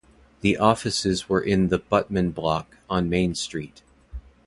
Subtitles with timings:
[0.39, 3.83] The offices were in the Butman Block on Main Street.